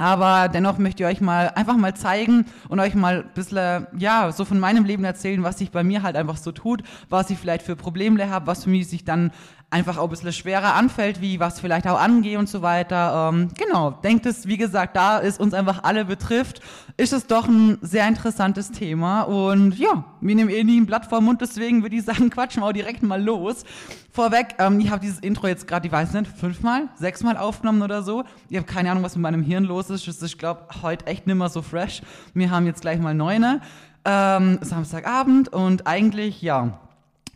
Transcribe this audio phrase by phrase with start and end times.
[0.00, 4.30] Aber dennoch möchte ich euch mal einfach mal zeigen und euch mal ein bisschen, ja,
[4.30, 7.38] so von meinem Leben erzählen, was sich bei mir halt einfach so tut, was ich
[7.38, 9.32] vielleicht für Probleme habe, was für mich sich dann
[9.70, 13.28] einfach auch ein bisschen schwerer anfällt, wie was vielleicht auch angehe und so weiter.
[13.30, 16.62] Ähm, genau, denkt es, wie gesagt, da es uns einfach alle betrifft,
[16.96, 19.22] ist es doch ein sehr interessantes Thema.
[19.22, 22.62] Und ja, wir nehmen eh nie ein Blatt vor Mund, deswegen würde ich sagen, quatschen
[22.62, 23.64] wir auch direkt mal los.
[24.10, 28.02] Vorweg, ähm, ich habe dieses Intro jetzt gerade, ich weiß nicht, fünfmal, sechsmal aufgenommen oder
[28.02, 28.24] so.
[28.48, 30.08] Ich habe keine Ahnung, was mit meinem Hirn los ist.
[30.08, 32.00] ist ich glaube, heute echt nicht mehr so fresh.
[32.32, 33.60] Wir haben jetzt gleich mal neune.
[34.06, 36.78] Ähm, Samstagabend und eigentlich, ja,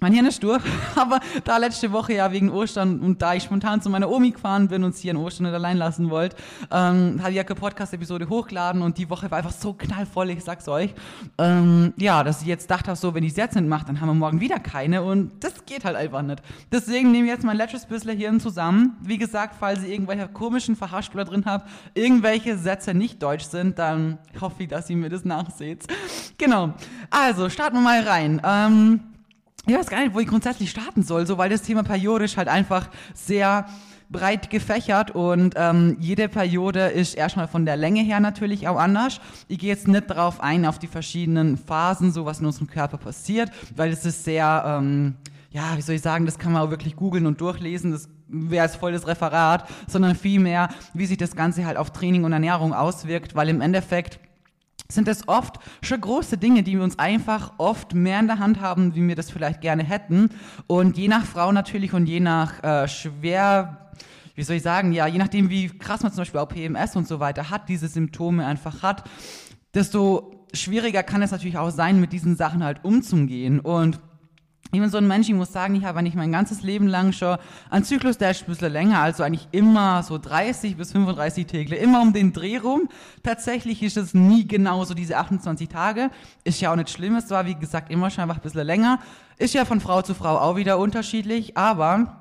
[0.02, 0.62] mein Hirn ist durch,
[0.96, 4.68] aber da letzte Woche ja wegen Ostern und da ich spontan zu meiner Omi gefahren
[4.68, 6.36] bin und sie in Ostern nicht allein lassen wollte,
[6.70, 10.42] ähm, habe ich ja eine Podcast-Episode hochgeladen und die Woche war einfach so knallvoll, ich
[10.42, 10.92] sag's euch.
[11.38, 14.08] Ähm, ja, dass ich jetzt dachte, so, wenn ich es jetzt nicht mache, dann haben
[14.08, 16.42] wir morgen wieder keine und das geht halt einfach nicht.
[16.72, 18.96] Deswegen nehme ich jetzt mein letztes bisschen Hirn zusammen.
[19.02, 24.18] Wie gesagt, falls ihr irgendwelche komischen Verhaspler drin habt, irgendwelche Sätze nicht deutsch sind, dann
[24.40, 25.86] hoffe ich, dass ihr mir das nachseht.
[26.38, 26.74] Genau.
[27.10, 28.42] Also, starten wir mal rein.
[28.44, 29.00] Ähm,
[29.66, 32.48] ich weiß gar nicht, wo ich grundsätzlich starten soll, so weil das Thema periodisch halt
[32.48, 33.66] einfach sehr
[34.10, 39.20] breit gefächert und ähm, jede Periode ist erstmal von der Länge her natürlich auch anders.
[39.48, 42.98] Ich gehe jetzt nicht darauf ein, auf die verschiedenen Phasen, so was in unserem Körper
[42.98, 45.14] passiert, weil es ist sehr, ähm,
[45.50, 48.66] ja, wie soll ich sagen, das kann man auch wirklich googeln und durchlesen, das wäre
[48.66, 52.74] es voll das Referat, sondern vielmehr, wie sich das Ganze halt auf Training und Ernährung
[52.74, 54.18] auswirkt, weil im Endeffekt
[54.94, 58.60] sind es oft schon große Dinge, die wir uns einfach oft mehr in der Hand
[58.60, 60.30] haben, wie wir das vielleicht gerne hätten.
[60.66, 63.90] Und je nach Frau natürlich und je nach äh, schwer,
[64.34, 67.06] wie soll ich sagen, ja, je nachdem, wie krass man zum Beispiel auch PMS und
[67.06, 69.04] so weiter hat, diese Symptome einfach hat,
[69.74, 73.60] desto schwieriger kann es natürlich auch sein, mit diesen Sachen halt umzugehen.
[73.60, 74.00] Und
[74.74, 77.12] ich bin so ein Mensch, ich muss sagen, ich habe eigentlich mein ganzes Leben lang
[77.12, 77.36] schon
[77.68, 81.76] einen Zyklus, der ist ein bisschen länger, also eigentlich immer so 30 bis 35 Tage,
[81.76, 82.88] immer um den Dreh rum.
[83.22, 86.10] Tatsächlich ist es nie genau so diese 28 Tage.
[86.44, 88.98] Ist ja auch nicht schlimm, es war wie gesagt immer schon einfach ein bisschen länger.
[89.36, 92.16] Ist ja von Frau zu Frau auch wieder unterschiedlich, aber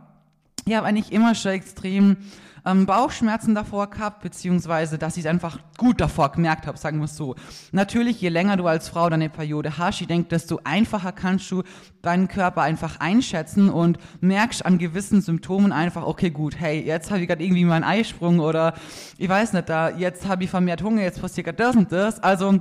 [0.65, 2.17] ich habe eigentlich immer schon extrem
[2.65, 7.05] ähm, Bauchschmerzen davor gehabt, beziehungsweise dass ich es einfach gut davor gemerkt habe, sagen wir
[7.05, 7.35] es so.
[7.71, 11.63] Natürlich, je länger du als Frau deine Periode hast, ich denke, desto einfacher kannst du
[12.01, 17.21] deinen Körper einfach einschätzen und merkst an gewissen Symptomen einfach, okay, gut, hey, jetzt habe
[17.21, 18.73] ich gerade irgendwie meinen Eisprung oder
[19.17, 22.19] ich weiß nicht, da jetzt habe ich vermehrt Hunger, jetzt passiert gerade das und das.
[22.21, 22.59] Also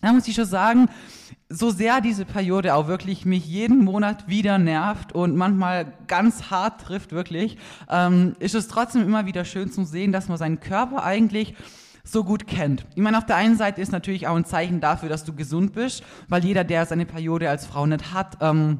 [0.00, 0.88] da muss ich schon sagen,
[1.50, 6.80] so sehr diese Periode auch wirklich mich jeden Monat wieder nervt und manchmal ganz hart
[6.80, 7.58] trifft, wirklich,
[7.90, 11.54] ähm, ist es trotzdem immer wieder schön zu sehen, dass man seinen Körper eigentlich
[12.04, 12.86] so gut kennt.
[12.94, 15.72] Ich meine, auf der einen Seite ist natürlich auch ein Zeichen dafür, dass du gesund
[15.72, 18.78] bist, weil jeder, der seine Periode als Frau nicht hat, ähm,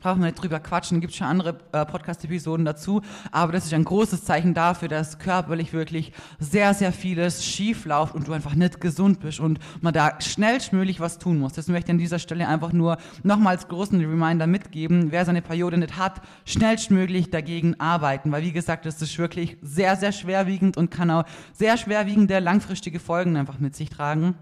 [0.00, 3.84] brauchen wir nicht drüber quatschen, gibt schon andere äh, Podcast-Episoden dazu, aber das ist ein
[3.84, 8.80] großes Zeichen dafür, dass körperlich wirklich sehr, sehr vieles schief läuft und du einfach nicht
[8.80, 11.52] gesund bist und man da schnellstmöglich was tun muss.
[11.52, 15.78] Das möchte ich an dieser Stelle einfach nur nochmals großen Reminder mitgeben, wer seine Periode
[15.78, 20.90] nicht hat, schnellstmöglich dagegen arbeiten, weil wie gesagt, das ist wirklich sehr, sehr schwerwiegend und
[20.90, 24.34] kann auch sehr schwerwiegende langfristige Folgen einfach mit sich tragen.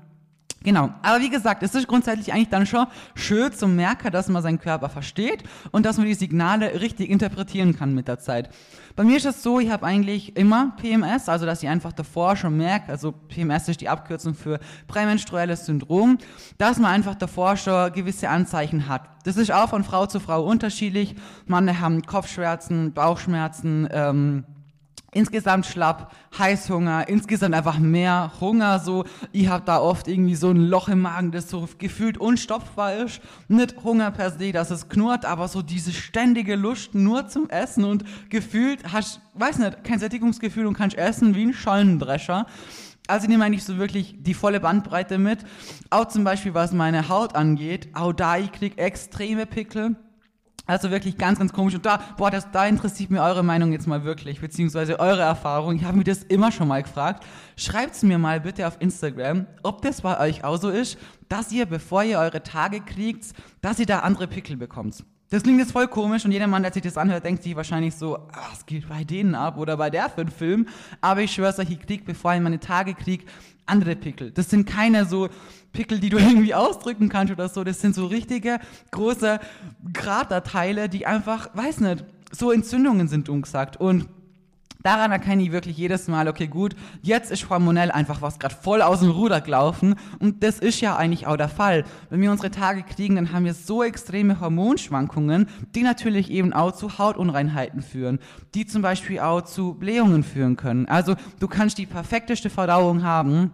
[0.65, 0.91] Genau.
[1.03, 4.59] Aber wie gesagt, es ist grundsätzlich eigentlich dann schon schön zum Merken, dass man seinen
[4.59, 8.51] Körper versteht und dass man die Signale richtig interpretieren kann mit der Zeit.
[8.97, 12.35] Bei mir ist es so, ich habe eigentlich immer PMS, also dass ich einfach davor
[12.35, 14.59] schon merke, also PMS ist die Abkürzung für
[14.89, 16.19] prämenstruelles Syndrom,
[16.59, 19.03] dass man einfach davor schon gewisse Anzeichen hat.
[19.23, 21.15] Das ist auch von Frau zu Frau unterschiedlich.
[21.47, 24.45] Manche haben Kopfschmerzen, Bauchschmerzen, ähm,
[25.13, 30.69] insgesamt schlapp, Heißhunger, insgesamt einfach mehr Hunger, so, ich hab da oft irgendwie so ein
[30.69, 35.25] Loch im Magen, das so gefühlt unstopfbar ist, nicht Hunger per se, dass es knurrt,
[35.25, 40.67] aber so diese ständige Lust nur zum Essen und gefühlt hast, weiß nicht, kein Sättigungsgefühl
[40.67, 42.47] und kannst essen wie ein Schollendrescher.
[43.07, 45.39] Also ich nehme eigentlich so wirklich die volle Bandbreite mit.
[45.89, 49.97] Auch zum Beispiel, was meine Haut angeht, auch da ich krieg extreme Pickel
[50.69, 51.75] Also wirklich ganz, ganz komisch.
[51.75, 55.75] Und da, boah, das, da interessiert mir eure Meinung jetzt mal wirklich, beziehungsweise eure Erfahrung.
[55.77, 57.25] Ich habe mir das immer schon mal gefragt.
[57.57, 60.99] Schreibt's mir mal bitte auf Instagram, ob das bei euch auch so ist,
[61.31, 63.33] dass ihr, bevor ihr eure Tage kriegt,
[63.63, 65.05] dass ihr da andere Pickel bekommt.
[65.31, 67.95] Das klingt jetzt voll komisch und jeder Mann, der sich das anhört, denkt sich wahrscheinlich
[67.95, 70.67] so, ach, was geht bei denen ab oder bei der für einen Film.
[71.01, 73.27] Aber ich schwör's euch, ich krieg, bevor ich meine Tage krieg,
[73.65, 74.31] andere Pickel.
[74.31, 75.29] Das sind keine so
[75.79, 77.63] Pickel, die du irgendwie ausdrücken kannst oder so.
[77.63, 78.59] Das sind so richtige
[78.91, 79.39] große
[79.93, 83.77] Kraterteile, die einfach, weiß nicht, so Entzündungen sind umgesagt.
[83.77, 84.09] Und
[84.83, 88.83] daran erkenne ich wirklich jedes Mal, okay, gut, jetzt ist hormonell einfach was gerade voll
[88.83, 89.95] aus dem Ruder gelaufen.
[90.19, 91.85] Und das ist ja eigentlich auch der Fall.
[92.11, 95.47] Wenn wir unsere Tage kriegen, dann haben wir so extreme Hormonschwankungen,
[95.77, 98.19] die natürlich eben auch zu Hautunreinheiten führen,
[98.55, 100.87] die zum Beispiel auch zu Blähungen führen können.
[100.87, 103.53] Also du kannst die perfekteste Verdauung haben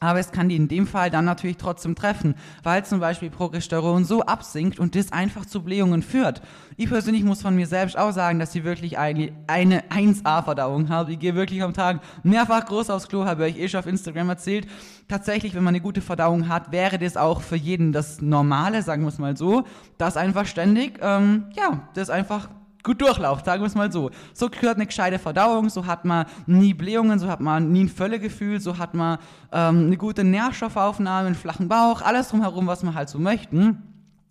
[0.00, 4.04] aber es kann die in dem Fall dann natürlich trotzdem treffen, weil zum Beispiel Progesteron
[4.04, 6.42] so absinkt und das einfach zu Blähungen führt.
[6.76, 11.12] Ich persönlich muss von mir selbst auch sagen, dass ich wirklich eine, eine 1A-Verdauung habe.
[11.12, 14.28] Ich gehe wirklich am Tag mehrfach groß aufs Klo, habe ich eh schon auf Instagram
[14.28, 14.66] erzählt.
[15.08, 19.02] Tatsächlich, wenn man eine gute Verdauung hat, wäre das auch für jeden das Normale, sagen
[19.02, 19.64] wir es mal so,
[19.96, 22.48] dass einfach ständig, ähm, ja, das einfach
[22.88, 24.10] gut durchlauft, sagen wir es mal so.
[24.32, 27.88] So gehört eine gescheite Verdauung, so hat man nie Blähungen, so hat man nie ein
[27.88, 29.18] Völlegefühl, so hat man
[29.52, 33.82] ähm, eine gute Nährstoffaufnahme, einen flachen Bauch, alles drumherum, was man halt so möchten.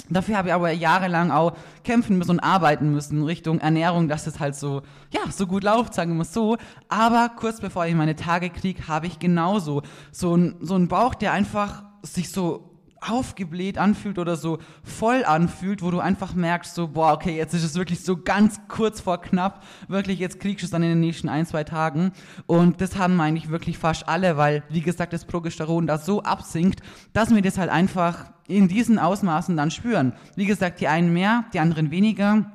[0.09, 4.39] Dafür habe ich aber jahrelang auch kämpfen müssen und arbeiten müssen Richtung Ernährung, dass es
[4.39, 4.81] halt so,
[5.11, 6.57] ja, so gut läuft, sagen wir mal so.
[6.87, 11.13] Aber kurz bevor ich meine Tage kriege, habe ich genauso so ein, so einen Bauch,
[11.13, 16.87] der einfach sich so aufgebläht anfühlt oder so voll anfühlt, wo du einfach merkst, so,
[16.87, 20.65] boah, okay, jetzt ist es wirklich so ganz kurz vor knapp, wirklich, jetzt kriegst du
[20.65, 22.11] es dann in den nächsten ein, zwei Tagen.
[22.45, 26.81] Und das haben eigentlich wirklich fast alle, weil, wie gesagt, das Progesteron da so absinkt,
[27.13, 30.13] dass wir das halt einfach in diesen Ausmaßen dann spüren.
[30.35, 32.51] Wie gesagt, die einen mehr, die anderen weniger.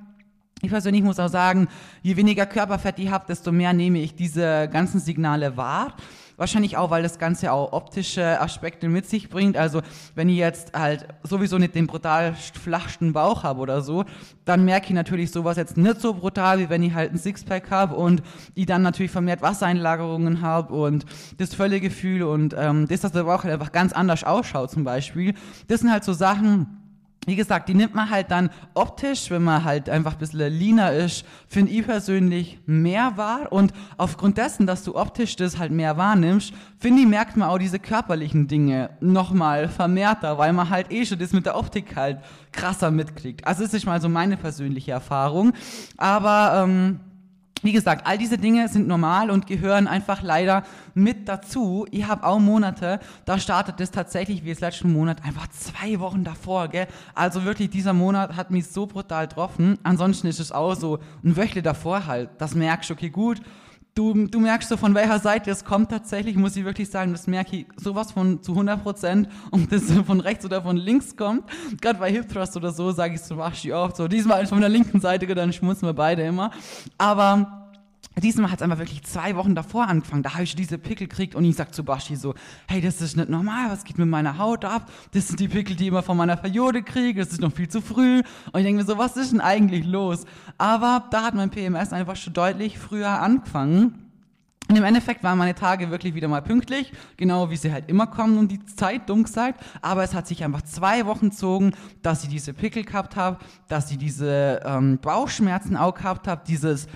[0.63, 1.69] Ich persönlich muss auch sagen,
[2.03, 5.97] je weniger Körperfett ich habe, desto mehr nehme ich diese ganzen Signale wahr.
[6.37, 9.57] Wahrscheinlich auch, weil das Ganze auch optische Aspekte mit sich bringt.
[9.57, 9.83] Also
[10.15, 14.05] wenn ich jetzt halt sowieso nicht den brutal flachsten Bauch habe oder so,
[14.45, 17.71] dann merke ich natürlich sowas jetzt nicht so brutal, wie wenn ich halt ein Sixpack
[17.71, 18.23] habe und
[18.55, 21.07] ich dann natürlich vermehrt Wassereinlagerungen habe und
[21.39, 25.35] das Völlegefühl und ähm, das, dass der Bauch halt einfach ganz anders ausschaut zum Beispiel.
[25.69, 26.82] Das sind halt so Sachen,
[27.27, 30.93] wie gesagt, die nimmt man halt dann optisch, wenn man halt einfach ein bisschen leaner
[30.93, 33.53] ist, finde ich persönlich mehr wahr.
[33.53, 37.59] Und aufgrund dessen, dass du optisch das halt mehr wahrnimmst, finde ich, merkt man auch
[37.59, 42.19] diese körperlichen Dinge nochmal vermehrter, weil man halt eh schon das mit der Optik halt
[42.51, 43.47] krasser mitkriegt.
[43.47, 45.53] Also ist mal so meine persönliche Erfahrung.
[45.97, 47.01] Aber ähm,
[47.63, 50.65] wie gesagt, all diese Dinge sind normal und gehören einfach leider
[50.95, 51.87] mit dazu.
[51.91, 56.25] Ich habe auch Monate, da startet es tatsächlich wie es letzten Monat einfach zwei Wochen
[56.25, 56.87] davor, gell?
[57.15, 59.79] Also wirklich, dieser Monat hat mich so brutal getroffen.
[59.83, 62.31] Ansonsten ist es auch so ein Wöchle davor halt.
[62.39, 63.41] Das merkst du, okay, gut.
[63.95, 67.27] Du, du merkst so, von welcher Seite es kommt tatsächlich, muss ich wirklich sagen, das
[67.27, 71.45] merke ich sowas von zu 100 Prozent, ob das von rechts oder von links kommt.
[71.81, 74.61] Gerade bei Hip Thrust oder so sage ich so, mach ich oft so, diesmal von
[74.61, 76.53] der linken Seite, dann schmutzen wir beide immer.
[76.97, 77.62] Aber
[78.21, 80.23] Diesmal hat es einfach wirklich zwei Wochen davor angefangen.
[80.23, 82.35] Da habe ich diese Pickel gekriegt und ich sag zu Bashi so,
[82.69, 84.91] hey, das ist nicht normal, was geht mit meiner Haut ab?
[85.13, 87.69] Das sind die Pickel, die ich immer von meiner Periode kriege, das ist noch viel
[87.69, 88.23] zu früh.
[88.53, 90.27] Und ich denke mir so, was ist denn eigentlich los?
[90.59, 94.03] Aber da hat mein PMS einfach schon deutlich früher angefangen.
[94.69, 98.07] Und im Endeffekt waren meine Tage wirklich wieder mal pünktlich, genau wie sie halt immer
[98.07, 99.63] kommen um die Zeit, dumm gesagt.
[99.83, 103.91] Aber es hat sich einfach zwei Wochen gezogen, dass ich diese Pickel gehabt habe, dass
[103.91, 106.87] ich diese ähm, Bauchschmerzen auch gehabt habe, dieses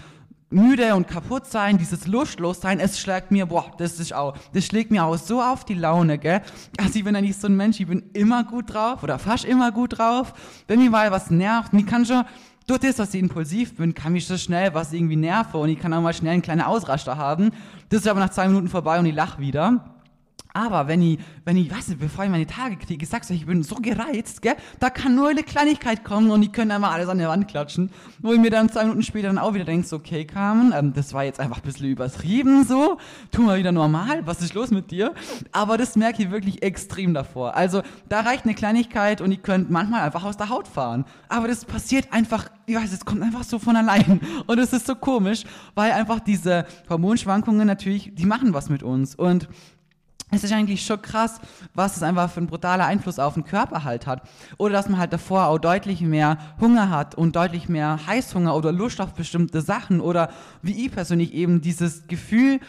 [0.50, 4.64] müde und kaputt sein, dieses lustlos sein, es schlägt mir, boah, das ist auch, das
[4.64, 6.40] schlägt mir auch so auf die Laune, gell?
[6.78, 9.72] Also ich bin eigentlich so ein Mensch, ich bin immer gut drauf oder fast immer
[9.72, 10.32] gut drauf.
[10.68, 12.24] Wenn mir mal was nervt, ich kann schon,
[12.66, 15.78] durch das, dass ich impulsiv bin, kann mich so schnell was irgendwie nerven und ich
[15.78, 17.50] kann auch mal schnell einen kleinen Ausraster haben.
[17.88, 19.95] Das ist aber nach zwei Minuten vorbei und ich lach wieder.
[20.56, 23.36] Aber wenn ich, wenn ich, weiß nicht, bevor ich meine Tage kriege, ich sag's euch,
[23.36, 26.92] ich bin so gereizt, gell, da kann nur eine Kleinigkeit kommen und die können einmal
[26.92, 27.90] alles an der Wand klatschen.
[28.20, 31.12] Wo ich mir dann zwei Minuten später dann auch wieder denkst, okay, Carmen, ähm, das
[31.12, 32.96] war jetzt einfach ein bisschen übertrieben so,
[33.30, 35.12] tu mal wieder normal, was ist los mit dir?
[35.52, 37.54] Aber das merke ich wirklich extrem davor.
[37.54, 41.04] Also, da reicht eine Kleinigkeit und ihr könnt manchmal einfach aus der Haut fahren.
[41.28, 44.20] Aber das passiert einfach, ich weiß, es kommt einfach so von allein.
[44.46, 45.44] Und es ist so komisch,
[45.74, 49.14] weil einfach diese Hormonschwankungen natürlich, die machen was mit uns.
[49.14, 49.48] Und
[50.36, 51.40] es ist eigentlich schon krass,
[51.74, 54.22] was es einfach für ein brutaler Einfluss auf den Körper halt hat.
[54.58, 58.72] Oder dass man halt davor auch deutlich mehr Hunger hat und deutlich mehr Heißhunger oder
[58.72, 60.00] Lust auf bestimmte Sachen.
[60.00, 60.30] Oder
[60.62, 62.60] wie ich persönlich eben dieses Gefühl,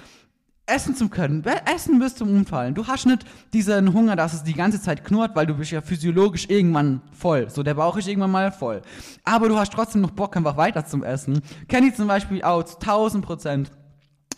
[0.67, 1.43] essen zu können.
[1.73, 2.75] Essen bis zum Umfallen.
[2.75, 5.81] Du hast nicht diesen Hunger, dass es die ganze Zeit knurrt, weil du bist ja
[5.81, 7.49] physiologisch irgendwann voll.
[7.49, 8.81] So, der Bauch ist irgendwann mal voll.
[9.23, 11.41] Aber du hast trotzdem noch Bock, einfach weiter zum Essen.
[11.67, 13.71] Kenne ich zum Beispiel auch zu 1000 Prozent.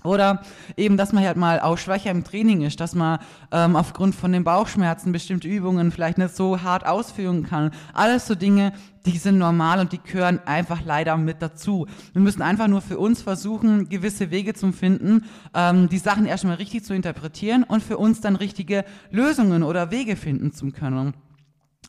[0.03, 0.41] Oder
[0.77, 3.20] eben, dass man halt mal auch schwächer im Training ist, dass man
[3.51, 7.72] ähm, aufgrund von den Bauchschmerzen bestimmte Übungen vielleicht nicht so hart ausführen kann.
[7.94, 8.72] Alles so Dinge,
[9.06, 11.86] die sind normal und die gehören einfach leider mit dazu.
[12.13, 16.56] Wir müssen einfach nur für uns versuchen, gewisse Wege zu finden, ähm, die Sachen erstmal
[16.56, 21.13] richtig zu interpretieren und für uns dann richtige Lösungen oder Wege finden zu können.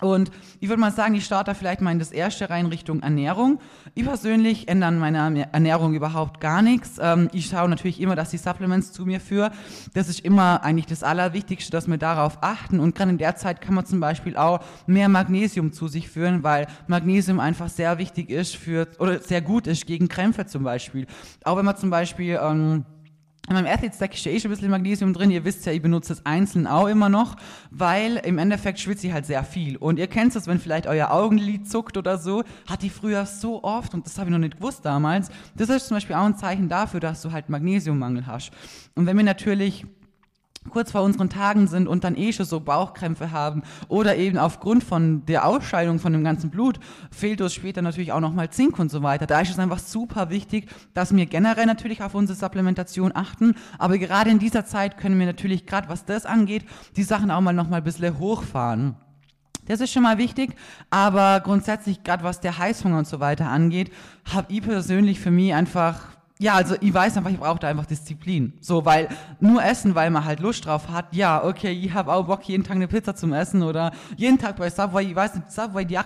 [0.01, 0.31] Und
[0.61, 3.61] ich würde mal sagen, ich starte vielleicht mal in das erste rein Richtung Ernährung.
[3.95, 6.99] Ich persönlich ändere meine Ernährung überhaupt gar nichts.
[7.01, 9.53] Ähm, ich schaue natürlich immer, dass die Supplements zu mir führen.
[9.95, 12.81] Das ist immer eigentlich das Allerwichtigste, dass wir darauf achten.
[12.81, 16.43] Und gerade in der Zeit kann man zum Beispiel auch mehr Magnesium zu sich führen,
[16.43, 21.07] weil Magnesium einfach sehr wichtig ist für, oder sehr gut ist gegen Krämpfe zum Beispiel.
[21.45, 22.85] Auch wenn man zum Beispiel, ähm,
[23.51, 25.31] in meinem Athlete Stack ist ja eh schon ein bisschen Magnesium drin.
[25.33, 27.35] Ihr wisst ja, ich benutze es einzeln auch immer noch,
[27.73, 29.77] weil im Endeffekt schwitze ich halt sehr viel.
[29.77, 33.65] Und ihr kennt es, wenn vielleicht euer Augenlid zuckt oder so, hatte ich früher so
[33.65, 35.31] oft und das habe ich noch nicht gewusst damals.
[35.57, 38.53] Das ist zum Beispiel auch ein Zeichen dafür, dass du halt Magnesiummangel hast.
[38.95, 39.85] Und wenn wir natürlich
[40.69, 44.85] kurz vor unseren Tagen sind und dann eh schon so Bauchkrämpfe haben oder eben aufgrund
[44.85, 46.79] von der Ausscheidung von dem ganzen Blut
[47.11, 49.27] fehlt uns später natürlich auch nochmal Zink und so weiter.
[49.27, 53.97] Da ist es einfach super wichtig, dass wir generell natürlich auf unsere Supplementation achten, aber
[53.97, 57.55] gerade in dieser Zeit können wir natürlich gerade was das angeht, die Sachen auch mal
[57.55, 58.97] nochmal ein bisschen hochfahren.
[59.67, 60.57] Das ist schon mal wichtig,
[60.91, 63.93] aber grundsätzlich, gerade was der Heißhunger und so weiter angeht,
[64.31, 67.85] habe ich persönlich für mich einfach ja, also ich weiß einfach, ich brauche da einfach
[67.85, 68.55] Disziplin.
[68.61, 69.09] So, weil
[69.41, 71.15] nur essen, weil man halt Lust drauf hat.
[71.15, 74.57] Ja, okay, ich habe auch Bock, jeden Tag eine Pizza zum Essen oder jeden Tag
[74.57, 75.05] bei Subway.
[75.05, 75.99] Ich weiß nicht, Subway, die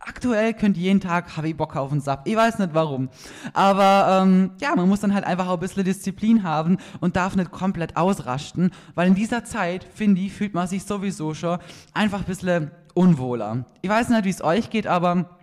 [0.00, 2.20] aktuell könnt jeden Tag, habe ich Bock auf einen Sub.
[2.24, 3.10] Ich weiß nicht warum.
[3.52, 7.36] Aber ähm, ja, man muss dann halt einfach auch ein bisschen Disziplin haben und darf
[7.36, 11.58] nicht komplett ausrasten, weil in dieser Zeit, finde ich, fühlt man sich sowieso schon
[11.92, 13.66] einfach ein bisschen unwohler.
[13.82, 15.38] Ich weiß nicht, wie es euch geht, aber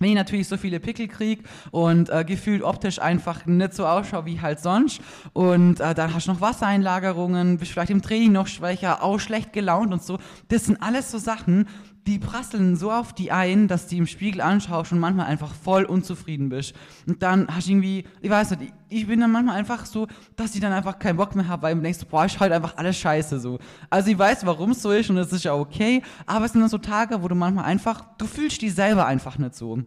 [0.00, 4.26] wenn ich natürlich so viele Pickel krieg und äh, gefühlt optisch einfach nicht so ausschaue
[4.26, 5.00] wie halt sonst
[5.32, 9.52] und äh, dann hast du noch Wassereinlagerungen, bist vielleicht im Training noch schwächer, auch schlecht
[9.52, 10.18] gelaunt und so.
[10.48, 11.68] Das sind alles so Sachen,
[12.10, 15.84] die prasseln so auf die ein, dass die im Spiegel anschaust und manchmal einfach voll
[15.84, 16.74] unzufrieden bist.
[17.06, 20.54] Und dann hast du irgendwie, ich weiß nicht, ich bin dann manchmal einfach so, dass
[20.54, 22.96] ich dann einfach keinen Bock mehr habe, weil ich denkst, boah, ich halt einfach alles
[22.98, 23.58] scheiße so.
[23.88, 26.60] Also ich weiß, warum es so ist und es ist ja okay, aber es sind
[26.60, 29.78] dann so Tage, wo du manchmal einfach, du fühlst dich selber einfach nicht so.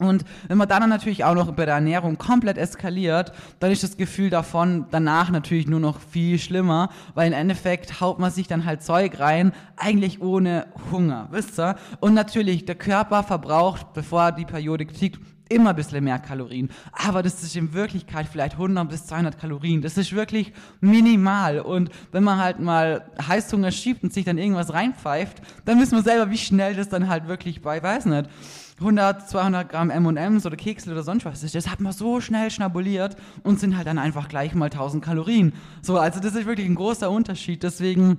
[0.00, 3.96] Und wenn man dann natürlich auch noch bei der Ernährung komplett eskaliert, dann ist das
[3.96, 8.64] Gefühl davon danach natürlich nur noch viel schlimmer, weil im Endeffekt haut man sich dann
[8.64, 11.76] halt Zeug rein, eigentlich ohne Hunger, wisst ihr?
[12.00, 16.70] Und natürlich, der Körper verbraucht, bevor die Periode kriegt, immer ein bisschen mehr Kalorien.
[16.92, 19.82] Aber das ist in Wirklichkeit vielleicht 100 bis 200 Kalorien.
[19.82, 21.60] Das ist wirklich minimal.
[21.60, 26.02] Und wenn man halt mal Heißhunger schiebt und sich dann irgendwas reinpfeift, dann wissen wir
[26.02, 28.28] selber, wie schnell das dann halt wirklich bei, weiß nicht,
[28.80, 32.50] 100, 200 Gramm M&M's oder Kekse oder sonst was ist, das hat man so schnell
[32.50, 35.52] schnabuliert und sind halt dann einfach gleich mal 1000 Kalorien.
[35.80, 37.62] So, also das ist wirklich ein großer Unterschied.
[37.62, 38.18] Deswegen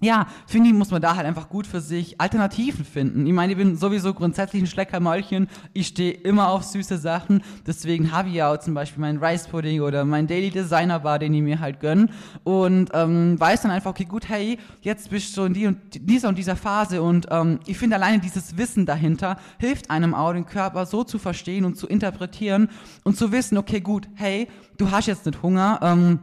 [0.00, 3.24] ja, finde ich, muss man da halt einfach gut für sich Alternativen finden.
[3.24, 5.48] Ich meine, ich bin sowieso grundsätzlich ein Schleckermäulchen.
[5.74, 7.42] Ich stehe immer auf süße Sachen.
[7.68, 11.20] Deswegen habe ich ja auch zum Beispiel meinen Rice Pudding oder meinen Daily Designer Bar,
[11.20, 12.08] den ich mir halt gönne.
[12.42, 16.28] Und ähm, weiß dann einfach, okay, gut, hey, jetzt bist du in die und dieser
[16.28, 17.00] und dieser Phase.
[17.00, 21.20] Und ähm, ich finde alleine dieses Wissen dahinter hilft einem auch, den Körper so zu
[21.20, 22.70] verstehen und zu interpretieren
[23.04, 25.78] und zu wissen, okay, gut, hey, du hast jetzt nicht Hunger.
[25.80, 26.18] Ähm,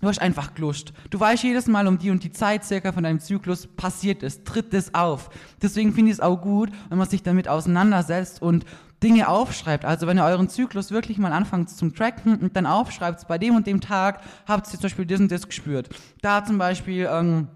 [0.00, 0.94] Du hast einfach Lust.
[1.10, 4.44] Du weißt jedes Mal um die und die Zeit circa von deinem Zyklus passiert ist,
[4.44, 5.30] tritt es auf.
[5.60, 8.64] Deswegen finde ich es auch gut, wenn man sich damit auseinandersetzt und
[9.02, 9.84] Dinge aufschreibt.
[9.84, 13.56] Also wenn ihr euren Zyklus wirklich mal anfangt zum Tracken und dann aufschreibt, bei dem
[13.56, 15.88] und dem Tag habt ihr zum Beispiel diesen das gespürt.
[16.20, 17.48] Da zum Beispiel ähm,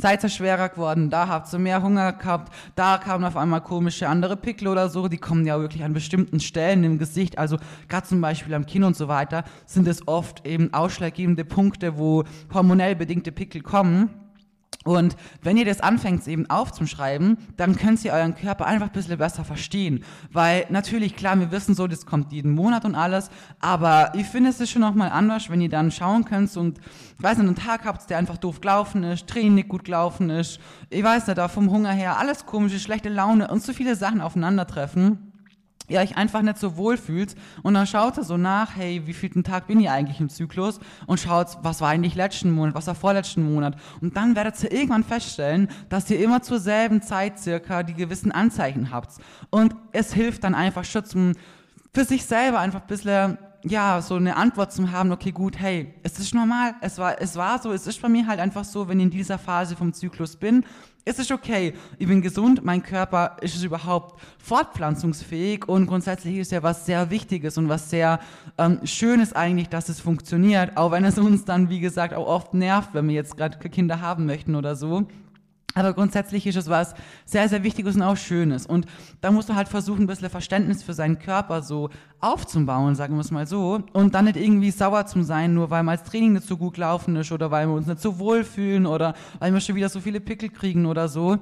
[0.00, 4.08] Seid ihr schwerer geworden, da habt ihr mehr Hunger gehabt, da kamen auf einmal komische
[4.08, 7.56] andere Pickel oder so, die kommen ja wirklich an bestimmten Stellen im Gesicht, also
[7.88, 12.22] gerade zum Beispiel am Kinn und so weiter, sind es oft eben ausschlaggebende Punkte, wo
[12.54, 14.10] hormonell bedingte Pickel kommen.
[14.84, 19.18] Und wenn ihr das anfängt eben aufzuschreiben, dann könnt ihr euren Körper einfach ein bisschen
[19.18, 20.04] besser verstehen.
[20.32, 23.28] Weil natürlich, klar, wir wissen so, das kommt jeden Monat und alles,
[23.60, 26.80] aber ich finde es ist schon nochmal anders, wenn ihr dann schauen könnt und,
[27.18, 30.60] weiß nicht, einen Tag habt, der einfach doof gelaufen ist, Training nicht gut gelaufen ist,
[30.88, 34.20] ich weiß nicht, da vom Hunger her, alles komische, schlechte Laune und so viele Sachen
[34.20, 35.27] aufeinandertreffen
[35.88, 37.34] ihr euch einfach nicht so wohl fühlt.
[37.62, 40.80] Und dann schaut ihr so nach, hey, wie viel Tag bin ich eigentlich im Zyklus?
[41.06, 43.76] Und schaut, was war eigentlich letzten Monat, was war vorletzten Monat?
[44.00, 48.32] Und dann werdet ihr irgendwann feststellen, dass ihr immer zur selben Zeit circa die gewissen
[48.32, 49.12] Anzeichen habt.
[49.50, 51.32] Und es hilft dann einfach schon zum,
[51.94, 55.94] für sich selber einfach ein bisschen ja, so eine Antwort zu haben, okay, gut, hey,
[56.02, 58.88] es ist normal, es war, es war so, es ist bei mir halt einfach so,
[58.88, 60.64] wenn ich in dieser Phase vom Zyklus bin,
[61.04, 65.66] es ist okay, ich bin gesund, mein Körper ist überhaupt fortpflanzungsfähig?
[65.66, 68.20] Und grundsätzlich ist ja was sehr Wichtiges und was sehr
[68.58, 72.54] ähm, Schönes eigentlich, dass es funktioniert, auch wenn es uns dann, wie gesagt, auch oft
[72.54, 75.06] nervt, wenn wir jetzt gerade Kinder haben möchten oder so.
[75.78, 76.94] Aber grundsätzlich ist es was
[77.24, 78.66] sehr, sehr Wichtiges und auch Schönes.
[78.66, 78.86] Und
[79.20, 83.20] da musst du halt versuchen, ein bisschen Verständnis für seinen Körper so aufzubauen, sagen wir
[83.20, 83.82] es mal so.
[83.92, 86.76] Und dann nicht irgendwie sauer zu sein, nur weil mal das Training nicht so gut
[86.76, 89.88] laufen ist oder weil wir uns nicht so wohl fühlen oder weil wir schon wieder
[89.88, 91.38] so viele Pickel kriegen oder so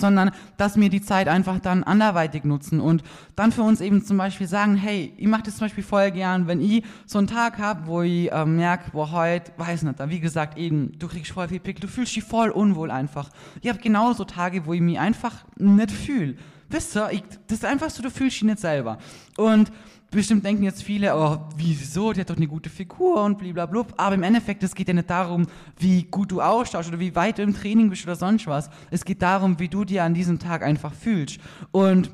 [0.00, 3.02] sondern dass wir die Zeit einfach dann anderweitig nutzen und
[3.36, 6.46] dann für uns eben zum Beispiel sagen, hey, ich mache das zum Beispiel voll gern,
[6.46, 10.20] wenn ich so einen Tag habe, wo ich äh, merke, wo heute, weiß nicht, wie
[10.20, 13.30] gesagt eben, du kriegst voll viel Pickel, du fühlst dich voll unwohl einfach.
[13.60, 16.36] Ich habe genauso Tage, wo ich mich einfach nicht fühle.
[16.70, 18.98] Wisst ihr, ich, das ist einfach so, du fühlst dich nicht selber.
[19.36, 19.72] Und
[20.10, 23.86] bestimmt denken jetzt viele, oh, wieso, die hat doch eine gute Figur und blablabla.
[23.96, 25.46] Aber im Endeffekt, es geht ja nicht darum,
[25.78, 28.70] wie gut du ausschaust oder wie weit du im Training bist oder sonst was.
[28.90, 31.38] Es geht darum, wie du dir an diesem Tag einfach fühlst.
[31.70, 32.10] Und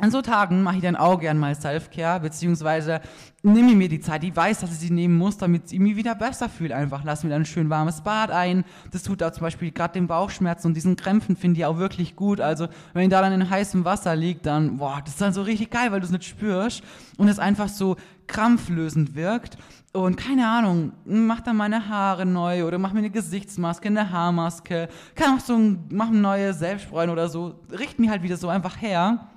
[0.00, 3.00] an so Tagen mache ich dann auch gern mal Self-Care, beziehungsweise
[3.42, 6.14] nehme mir die Zeit, ich weiß, dass ich sie nehmen muss, damit ich mich wieder
[6.14, 6.76] besser fühle.
[6.76, 8.64] Einfach lass mir dann ein schön warmes Bad ein.
[8.92, 12.14] Das tut auch zum Beispiel gerade den Bauchschmerzen und diesen Krämpfen finde ich auch wirklich
[12.14, 12.40] gut.
[12.40, 15.42] Also wenn ich da dann in heißem Wasser liegt, dann, boah, das ist dann so
[15.42, 16.82] richtig geil, weil du es nicht spürst
[17.16, 17.96] und es einfach so
[18.28, 19.58] krampflösend wirkt.
[19.92, 24.88] Und keine Ahnung, mach dann meine Haare neu oder mach mir eine Gesichtsmaske, eine Haarmaske,
[25.16, 28.48] kann auch so ein, mach eine neue Selbstbräune oder so, richt mir halt wieder so
[28.48, 29.28] einfach her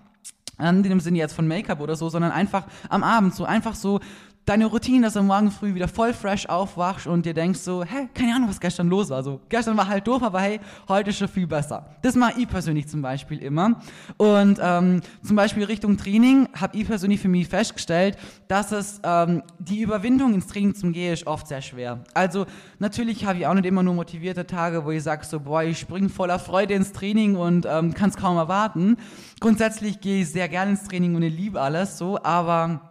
[0.61, 3.99] in dem Sinne jetzt von Make-up oder so, sondern einfach am Abend so, einfach so
[4.45, 8.10] deine Routine, dass du morgen früh wieder voll fresh aufwachst und dir denkst so, hä,
[8.13, 9.24] keine Ahnung, was gestern los war.
[9.24, 11.86] So, gestern war halt doof, aber hey, heute ist schon viel besser.
[12.01, 13.79] Das mache ich persönlich zum Beispiel immer.
[14.17, 18.17] Und ähm, zum Beispiel Richtung Training habe ich persönlich für mich festgestellt,
[18.48, 22.03] dass es ähm, die Überwindung ins Training zum Gehen ist oft sehr schwer.
[22.13, 22.45] Also
[22.79, 25.79] natürlich habe ich auch nicht immer nur motivierte Tage, wo ich sage so, boah, ich
[25.79, 28.98] springe voller Freude ins Training und ähm, kann es kaum erwarten.
[29.39, 32.90] Grundsätzlich gehe ich sehr gerne ins Training und ich liebe alles so, aber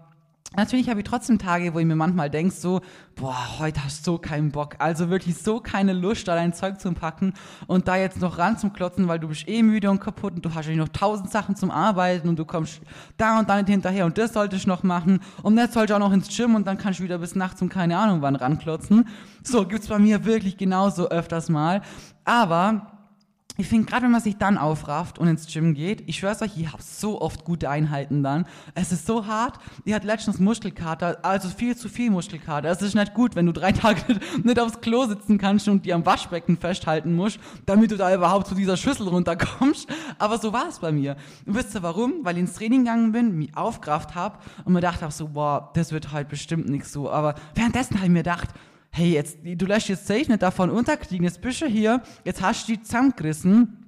[0.57, 2.81] Natürlich habe ich trotzdem Tage, wo ich mir manchmal denke, so,
[3.15, 4.75] boah, heute hast du so keinen Bock.
[4.81, 7.35] Also wirklich so keine Lust, da dein Zeug zu packen
[7.69, 10.45] und da jetzt noch ran zum Klotzen, weil du bist eh müde und kaputt und
[10.45, 12.81] du hast ja noch tausend Sachen zum Arbeiten und du kommst
[13.17, 15.95] da und da nicht hinterher und das sollte ich noch machen und jetzt sollte ich
[15.95, 18.35] auch noch ins Gym und dann kannst du wieder bis nachts um keine Ahnung wann
[18.35, 19.07] ranklotzen.
[19.45, 21.81] So gibt's bei mir wirklich genauso öfters mal.
[22.25, 23.00] Aber
[23.61, 26.57] ich finde, gerade wenn man sich dann aufrafft und ins Gym geht, ich schwör's euch,
[26.57, 28.47] ich habe so oft gute Einheiten dann.
[28.75, 29.59] Es ist so hart.
[29.85, 32.71] Ich hatte letztens Muskelkater, also viel zu viel Muskelkater.
[32.71, 35.93] Es ist nicht gut, wenn du drei Tage nicht aufs Klo sitzen kannst und die
[35.93, 39.87] am Waschbecken festhalten musst, damit du da überhaupt zu dieser Schüssel runterkommst.
[40.19, 41.17] Aber so war es bei mir.
[41.45, 42.15] Und wisst ihr warum?
[42.23, 45.71] Weil ich ins Training gegangen bin, mich aufgerafft habe und mir gedacht habe so, boah,
[45.75, 47.11] das wird halt bestimmt nichts so.
[47.11, 48.49] Aber währenddessen habe ich mir gedacht,
[48.91, 52.69] hey, jetzt, du lässt jetzt safe nicht davon unterkriegen, jetzt bist du hier, jetzt hast
[52.69, 53.81] du die zusammengerissen,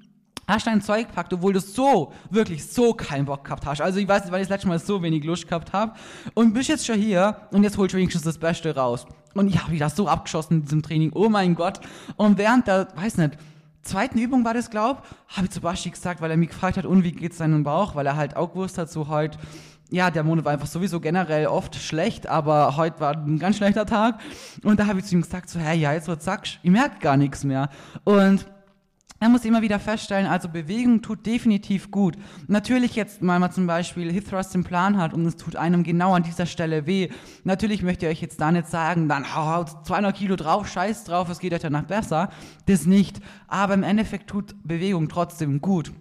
[0.47, 3.81] hast dein Zeug gepackt, obwohl du so, wirklich so keinen Bock gehabt hast.
[3.81, 5.95] Also ich weiß nicht, weil ich das letzte Mal so wenig Lust gehabt habe.
[6.35, 9.07] Und bist jetzt schon hier und jetzt holst du wenigstens das Beste raus.
[9.35, 11.81] Und ich habe wieder so abgeschossen in diesem Training, oh mein Gott.
[12.17, 13.39] Und während der, weiß nicht,
[13.83, 16.87] zweiten Übung war das, glaub, habe ich zu Baschi gesagt, weil er mich gefragt hat,
[16.87, 17.95] und wie geht's deinem Bauch?
[17.95, 19.39] Weil er halt auch gewusst hat, so heute,
[19.93, 23.85] ja, der Monat war einfach sowieso generell oft schlecht, aber heute war ein ganz schlechter
[23.85, 24.21] Tag.
[24.65, 26.99] Und da habe ich zu ihm gesagt, so, hey, ja, jetzt wird sagst, ich merke
[27.01, 27.69] gar nichts mehr.
[28.05, 28.47] Und
[29.21, 32.17] er muss immer wieder feststellen, also Bewegung tut definitiv gut.
[32.49, 35.85] Natürlich jetzt, weil man zum Beispiel Hip Thrust im Plan hat und es tut einem
[35.85, 37.09] genau an dieser Stelle weh.
[37.45, 41.29] Natürlich möchte ich euch jetzt da nicht sagen, dann haut 200 Kilo drauf, scheiß drauf,
[41.29, 42.31] es geht euch danach besser.
[42.67, 43.21] Das nicht.
[43.47, 45.93] Aber im Endeffekt tut Bewegung trotzdem gut.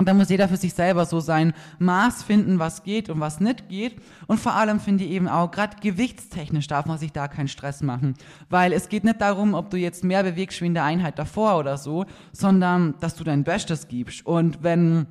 [0.00, 3.38] Und da muss jeder für sich selber so sein Maß finden, was geht und was
[3.38, 3.96] nicht geht.
[4.28, 7.82] Und vor allem finde ich eben auch, gerade gewichtstechnisch darf man sich da keinen Stress
[7.82, 8.14] machen.
[8.48, 11.58] Weil es geht nicht darum, ob du jetzt mehr bewegst wie in der Einheit davor
[11.58, 14.24] oder so, sondern dass du dein Bestes gibst.
[14.24, 15.06] Und wenn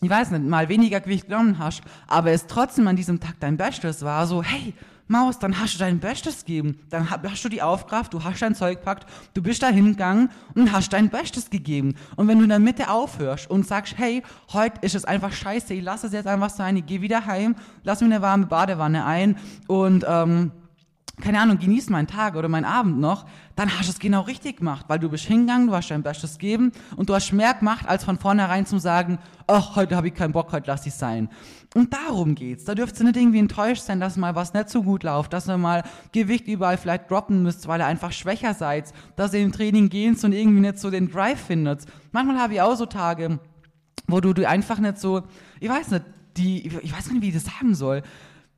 [0.00, 3.56] ich weiß nicht, mal weniger Gewicht genommen hast, aber es trotzdem an diesem Tag dein
[3.56, 4.74] Bestes war, so, hey,
[5.08, 6.80] Maus, dann hast du dein Bestes gegeben.
[6.90, 10.72] Dann hast du die Aufkraft, du hast dein Zeug gepackt, du bist da hingegangen und
[10.72, 11.94] hast dein Bestes gegeben.
[12.16, 15.74] Und wenn du in der Mitte aufhörst und sagst, hey, heute ist es einfach scheiße,
[15.74, 17.54] ich lasse es jetzt einfach sein, ich gehe wieder heim,
[17.84, 19.36] lass mir eine warme Badewanne ein
[19.68, 20.50] und ähm,
[21.20, 23.24] keine Ahnung, genieß meinen Tag oder meinen Abend noch,
[23.54, 26.38] dann hast du es genau richtig gemacht, weil du bist hingegangen, du hast dein Bestes
[26.38, 30.14] gegeben und du hast mehr gemacht, als von vornherein zu sagen, ach, heute habe ich
[30.14, 31.30] keinen Bock, heute lass ich sein.
[31.74, 32.64] Und darum geht's.
[32.64, 35.48] Da dürft ihr nicht irgendwie enttäuscht sein, dass mal was nicht so gut läuft, dass
[35.48, 39.52] ihr mal Gewicht überall vielleicht droppen müsst, weil ihr einfach schwächer seid, dass ihr im
[39.52, 41.84] Training geht und irgendwie nicht so den Drive findet.
[42.12, 43.38] Manchmal habe ich auch so Tage,
[44.06, 45.22] wo du, du einfach nicht so,
[45.60, 46.04] ich weiß nicht,
[46.36, 48.02] die, ich weiß nicht, wie ich das sagen soll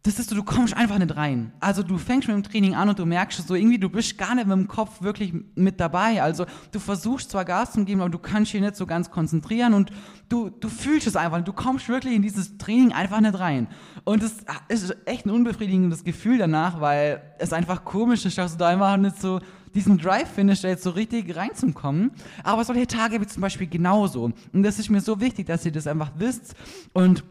[0.05, 1.53] das ist so, du kommst einfach nicht rein.
[1.59, 4.35] Also du fängst mit dem Training an und du merkst so irgendwie, du bist gar
[4.35, 6.23] nicht mit dem Kopf wirklich mit dabei.
[6.23, 9.75] Also du versuchst zwar Gas zu geben, aber du kannst dich nicht so ganz konzentrieren
[9.75, 9.91] und
[10.29, 11.43] du, du fühlst es einfach.
[11.43, 13.67] Du kommst wirklich in dieses Training einfach nicht rein.
[14.05, 14.37] Und es
[14.69, 18.97] ist echt ein unbefriedigendes Gefühl danach, weil es einfach komisch ist, dass du da einfach
[18.97, 19.41] nicht so
[19.75, 22.13] diesen Drive findest, da jetzt so richtig reinzukommen.
[22.45, 24.33] Aber solche Tage wie zum Beispiel genauso.
[24.53, 26.55] Und das ist mir so wichtig, dass ihr das einfach wisst
[26.93, 27.25] und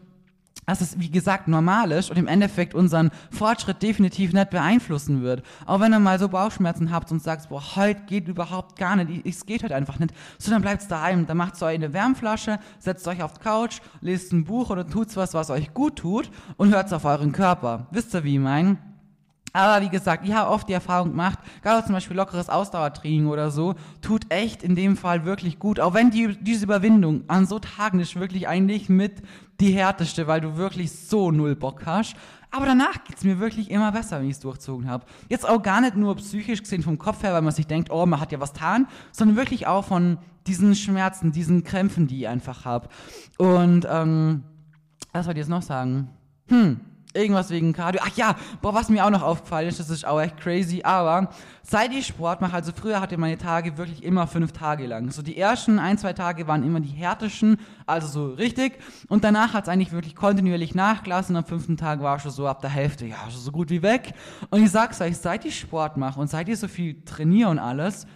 [0.68, 5.42] dass es, wie gesagt, normal ist und im Endeffekt unseren Fortschritt definitiv nicht beeinflussen wird.
[5.64, 9.26] Auch wenn ihr mal so Bauchschmerzen habt und sagt, boah, heute geht überhaupt gar nicht,
[9.26, 13.08] es geht halt einfach nicht, so dann bleibt's daheim, dann macht euch eine Wärmflasche, setzt
[13.08, 16.74] euch auf die Couch, lest ein Buch oder tut's was, was euch gut tut und
[16.74, 17.86] hört's auf euren Körper.
[17.90, 18.76] Wisst ihr, wie ich meine?
[19.52, 23.50] Aber wie gesagt, ich habe oft die Erfahrung gemacht, gerade zum Beispiel lockeres Ausdauertraining oder
[23.50, 25.80] so, tut echt in dem Fall wirklich gut.
[25.80, 29.22] Auch wenn die, diese Überwindung an so Tagen ist wirklich eigentlich mit
[29.60, 32.14] die härteste, weil du wirklich so null Bock hast.
[32.50, 35.04] Aber danach geht's mir wirklich immer besser, wenn ich es durchzogen habe.
[35.28, 38.06] Jetzt auch gar nicht nur psychisch gesehen vom Kopf her, weil man sich denkt, oh,
[38.06, 42.28] man hat ja was getan, sondern wirklich auch von diesen Schmerzen, diesen Krämpfen, die ich
[42.28, 42.88] einfach habe.
[43.36, 44.44] Und ähm,
[45.12, 46.08] was wollte ich jetzt noch sagen?
[46.48, 46.80] Hm,
[47.14, 48.02] Irgendwas wegen Cardio.
[48.04, 51.30] Ach ja, boah, was mir auch noch aufgefallen ist, das ist auch echt crazy, aber
[51.62, 55.10] seit ich Sport mache, also früher hatte meine Tage wirklich immer fünf Tage lang.
[55.10, 58.78] So die ersten ein, zwei Tage waren immer die härtesten, also so richtig.
[59.08, 61.34] Und danach hat es eigentlich wirklich kontinuierlich nachgelassen.
[61.36, 64.12] Am fünften Tag war schon so ab der Hälfte, ja, schon so gut wie weg.
[64.50, 67.58] Und ich sag's euch, seit ich Sport mache und seit ich so viel trainiere und
[67.58, 68.06] alles,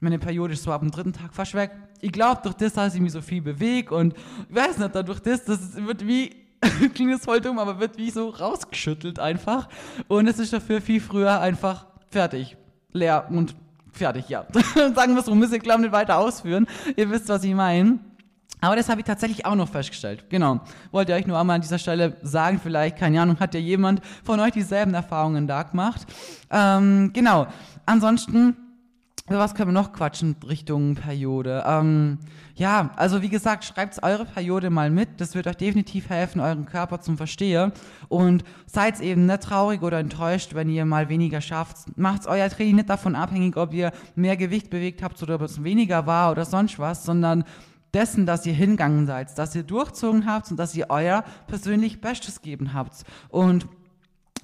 [0.00, 1.70] meine Periode ist so ab dem dritten Tag fast weg.
[2.00, 4.14] Ich glaube, durch das, dass ich mich so viel bewege und
[4.48, 6.39] ich weiß nicht, dadurch das, das wird wie
[6.94, 9.68] klingt jetzt voll dumm, aber wird wie so rausgeschüttelt einfach.
[10.08, 12.56] Und es ist dafür viel früher einfach fertig,
[12.92, 13.54] leer und
[13.92, 14.46] fertig, ja.
[14.74, 16.66] Sagen wir es so, müssen wir glaube nicht weiter ausführen.
[16.96, 17.98] Ihr wisst, was ich meine.
[18.60, 20.26] Aber das habe ich tatsächlich auch noch festgestellt.
[20.28, 20.60] Genau.
[20.90, 24.38] Wollte euch nur einmal an dieser Stelle sagen, vielleicht, keine Ahnung, hat ja jemand von
[24.38, 26.06] euch dieselben Erfahrungen da gemacht.
[26.50, 27.46] Ähm, genau.
[27.86, 28.56] Ansonsten
[29.38, 31.62] was können wir noch quatschen Richtung Periode?
[31.66, 32.18] Ähm,
[32.56, 35.20] ja, also wie gesagt, schreibt eure Periode mal mit.
[35.20, 37.72] Das wird euch definitiv helfen, euren Körper zum Verstehen.
[38.08, 41.96] Und seid eben nicht traurig oder enttäuscht, wenn ihr mal weniger schafft.
[41.96, 45.62] Macht euer Training nicht davon abhängig, ob ihr mehr Gewicht bewegt habt oder ob es
[45.62, 47.44] weniger war oder sonst was, sondern
[47.94, 52.42] dessen, dass ihr hingegangen seid, dass ihr durchzogen habt und dass ihr euer persönlich Bestes
[52.42, 53.04] geben habt.
[53.28, 53.66] Und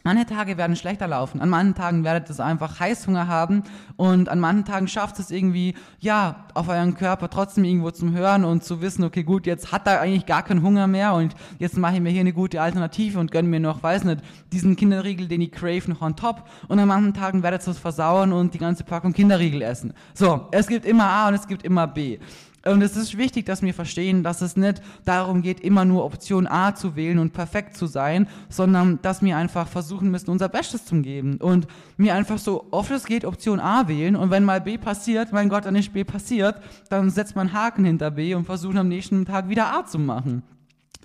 [0.07, 3.65] Manche Tage werden schlechter laufen, an manchen Tagen werdet ihr einfach Heißhunger haben
[3.97, 8.45] und an manchen Tagen schafft es irgendwie, ja, auf euren Körper trotzdem irgendwo zum Hören
[8.45, 11.77] und zu wissen, okay, gut, jetzt hat er eigentlich gar keinen Hunger mehr und jetzt
[11.77, 14.21] mache ich mir hier eine gute Alternative und gönne mir noch, weiß nicht,
[14.53, 17.79] diesen Kinderriegel, den ich crave, noch on top und an manchen Tagen werdet ihr es
[17.79, 19.93] versauern und die ganze Packung Kinderriegel essen.
[20.15, 22.21] So, es gibt immer A und es gibt immer B.
[22.67, 26.47] Und es ist wichtig, dass wir verstehen, dass es nicht darum geht, immer nur Option
[26.47, 30.85] A zu wählen und perfekt zu sein, sondern dass wir einfach versuchen müssen, unser Bestes
[30.85, 31.37] zu geben.
[31.39, 35.33] Und mir einfach so oft es geht Option A wählen und wenn mal B passiert,
[35.33, 38.89] mein Gott, dann nicht B passiert, dann setzt man Haken hinter B und versucht am
[38.89, 40.43] nächsten Tag wieder A zu machen.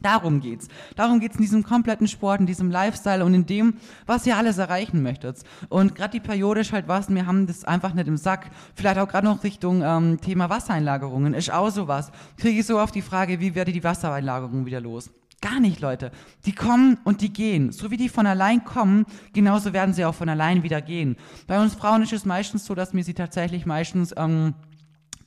[0.01, 0.67] Darum geht's.
[0.95, 4.57] Darum geht's in diesem kompletten Sport, in diesem Lifestyle und in dem, was ihr alles
[4.57, 5.43] erreichen möchtet.
[5.69, 8.49] Und gerade die Periode ist halt was, wir haben das einfach nicht im Sack.
[8.75, 12.11] Vielleicht auch gerade noch Richtung ähm, Thema Wassereinlagerungen ist auch sowas.
[12.37, 15.11] Kriege ich so oft die Frage, wie werde die Wassereinlagerungen wieder los?
[15.41, 16.11] Gar nicht, Leute.
[16.45, 17.71] Die kommen und die gehen.
[17.71, 21.15] So wie die von allein kommen, genauso werden sie auch von allein wieder gehen.
[21.47, 24.53] Bei uns Frauen ist es meistens so, dass wir sie tatsächlich meistens ähm,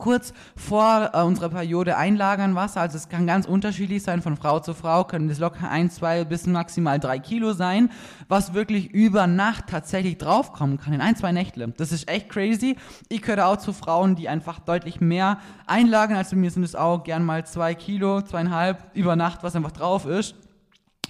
[0.04, 2.82] kurz vor äh, unserer Periode einlagern Wasser.
[2.82, 6.24] Also es kann ganz unterschiedlich sein, von Frau zu Frau können das locker ein, zwei
[6.26, 7.88] bis maximal drei Kilo sein,
[8.28, 11.72] was wirklich über Nacht tatsächlich draufkommen kann, in ein, zwei Nächte.
[11.78, 12.76] Das ist echt crazy.
[13.08, 16.18] Ich gehöre auch zu Frauen, die einfach deutlich mehr einlagern.
[16.18, 20.04] Also mir sind es auch gern mal zwei Kilo, zweieinhalb über Nacht, was einfach drauf
[20.04, 20.34] ist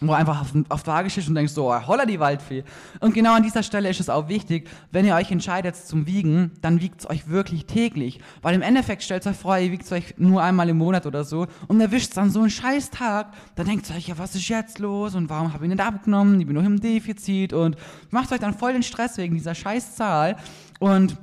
[0.01, 2.65] wo einfach auf, auf der Waage stehst und denkst so, oh, holla die Waldfee.
[3.01, 6.53] Und genau an dieser Stelle ist es auch wichtig, wenn ihr euch entscheidet zum Wiegen,
[6.61, 8.21] dann wiegt es euch wirklich täglich.
[8.43, 11.47] Weil im Endeffekt stellt euch vor, ihr wiegt euch nur einmal im Monat oder so
[11.69, 14.79] und erwischt dann so einen scheiß Tag, dann denkt ihr euch, ja, was ist jetzt
[14.79, 17.77] los und warum habe ich nicht abgenommen, ich bin nur im Defizit und
[18.11, 20.37] macht euch dann voll den Stress wegen dieser scheiß Zahl
[20.81, 21.17] und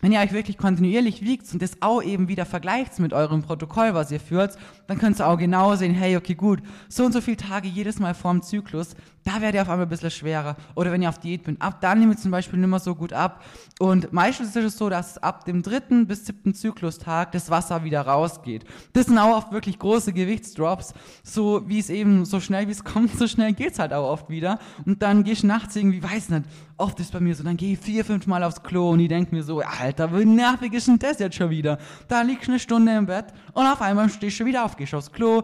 [0.00, 3.94] wenn ihr euch wirklich kontinuierlich wiegt und das auch eben wieder vergleicht mit eurem Protokoll,
[3.94, 4.56] was ihr führt,
[4.88, 8.00] dann könnt ihr auch genau sehen, hey, okay, gut, so und so viele Tage jedes
[8.00, 8.96] Mal vorm Zyklus,
[9.28, 10.56] da werdet ihr auf einmal ein bisschen schwerer.
[10.74, 12.94] Oder wenn ihr auf Diät bin, ab dann nehmt ihr zum Beispiel nicht mehr so
[12.94, 13.44] gut ab.
[13.78, 18.00] Und meistens ist es so, dass ab dem dritten bis siebten Zyklustag das Wasser wieder
[18.00, 18.64] rausgeht.
[18.94, 20.94] Das sind auch oft wirklich große Gewichtsdrops.
[21.22, 24.30] So wie es eben, so schnell wie es kommt, so schnell geht's halt auch oft
[24.30, 24.58] wieder.
[24.86, 26.44] Und dann gehe ich nachts irgendwie, weiß nicht,
[26.78, 29.08] oft ist bei mir so, dann gehe ich vier, fünf Mal aufs Klo und ich
[29.08, 31.76] denke mir so, Alter, wie nervig ist denn das jetzt schon wieder?
[32.06, 34.94] Da liegst du eine Stunde im Bett und auf einmal stehst du wieder auf, gehst
[34.94, 35.42] aufs Klo,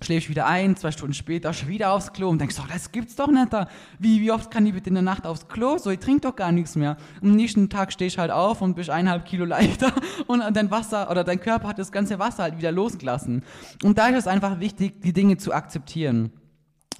[0.00, 3.16] schläfst wieder ein, zwei Stunden später schon wieder aufs Klo und denkst, doch, das gibt's
[3.16, 3.68] doch nicht da.
[3.98, 5.78] Wie, wie oft kann ich bitte in der Nacht aufs Klo?
[5.78, 6.96] So, ich trinke doch gar nichts mehr.
[7.20, 9.92] Am nächsten Tag stehst halt auf und bist eineinhalb Kilo leichter
[10.26, 13.42] und dein Wasser oder dein Körper hat das ganze Wasser halt wieder losgelassen.
[13.82, 16.30] Und da ist es einfach wichtig, die Dinge zu akzeptieren.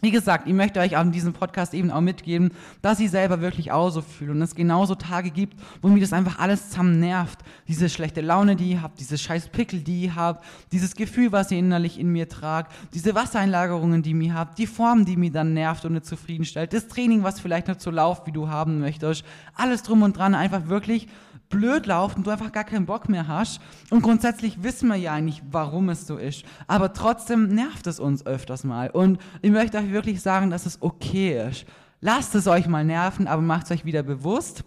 [0.05, 2.51] Wie gesagt, ich möchte euch an diesem Podcast eben auch mitgeben,
[2.83, 6.12] dass ich selber wirklich auch so fühle und es genauso Tage gibt, wo mir das
[6.12, 7.38] einfach alles zusammen nervt.
[7.69, 10.41] Diese schlechte Laune, die ich habe, diese scheiß Pickel, die ich habe,
[10.73, 15.05] dieses Gefühl, was ich innerlich in mir trage, diese Wassereinlagerungen, die mir habt, die Form,
[15.05, 18.33] die mir dann nervt und nicht zufriedenstellt, das Training, was vielleicht nicht so läuft, wie
[18.33, 19.23] du haben möchtest,
[19.55, 21.07] alles drum und dran, einfach wirklich
[21.53, 23.61] blöd läuft und du einfach gar keinen Bock mehr hast.
[23.91, 26.45] Und grundsätzlich wissen wir ja eigentlich, warum es so ist.
[26.67, 28.91] Aber trotzdem nervt es uns öfters mal.
[28.91, 31.67] Und ich möchte euch wirklich sagen, dass es okay ist.
[32.01, 34.65] Lasst es euch mal nerven, aber macht es euch wieder bewusst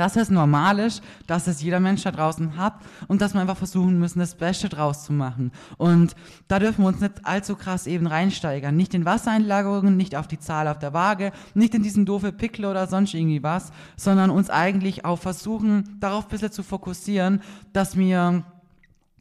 [0.00, 2.72] dass es normal ist, dass es jeder Mensch da draußen hat
[3.06, 5.52] und dass wir einfach versuchen müssen, das Beste draus zu machen.
[5.76, 6.16] Und
[6.48, 8.74] da dürfen wir uns nicht allzu krass eben reinsteigern.
[8.74, 12.64] Nicht in Wassereinlagerungen, nicht auf die Zahl auf der Waage, nicht in diesen doofe Pickel
[12.64, 17.42] oder sonst irgendwie was, sondern uns eigentlich auch versuchen, darauf ein bisschen zu fokussieren,
[17.74, 18.44] dass wir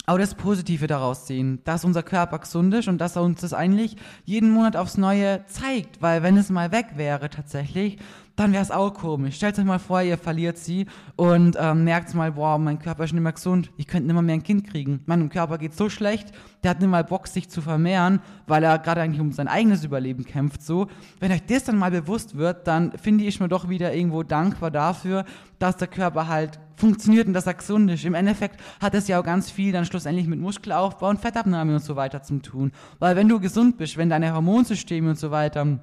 [0.06, 3.54] auch das Positive daraus sehen, dass unser Körper gesund ist und dass er uns das
[3.54, 8.00] eigentlich jeden Monat aufs Neue zeigt, weil wenn es mal weg wäre tatsächlich,
[8.40, 9.36] dann wäre es auch komisch.
[9.36, 10.86] Stellt euch mal vor, ihr verliert sie
[11.18, 14.22] und ähm, merkt mal, boah, mein Körper ist nicht mehr gesund, ich könnte nicht mehr,
[14.22, 15.02] mehr ein Kind kriegen.
[15.08, 16.32] Meinem Körper geht so schlecht,
[16.64, 19.84] der hat nicht mal Bock, sich zu vermehren, weil er gerade eigentlich um sein eigenes
[19.84, 20.62] Überleben kämpft.
[20.62, 20.88] So,
[21.20, 24.72] wenn euch das dann mal bewusst wird, dann finde ich mir doch wieder irgendwo dankbar
[24.72, 25.26] dafür,
[25.60, 28.06] dass der Körper halt funktioniert und dass er gesund ist.
[28.06, 31.84] Im Endeffekt hat es ja auch ganz viel dann schlussendlich mit Muskelaufbau und Fettabnahme und
[31.84, 32.72] so weiter zu tun.
[33.00, 35.80] Weil wenn du gesund bist, wenn deine Hormonsysteme und so weiter